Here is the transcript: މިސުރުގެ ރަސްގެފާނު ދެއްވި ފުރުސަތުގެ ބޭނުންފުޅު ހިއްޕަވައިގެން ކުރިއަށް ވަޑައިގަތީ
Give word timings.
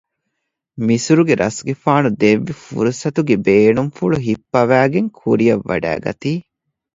މިސުރުގެ 0.85 1.33
ރަސްގެފާނު 1.41 2.09
ދެއްވި 2.21 2.53
ފުރުސަތުގެ 2.65 3.35
ބޭނުންފުޅު 3.45 4.17
ހިއްޕަވައިގެން 4.25 5.09
ކުރިއަށް 5.19 5.65
ވަޑައިގަތީ 5.69 6.31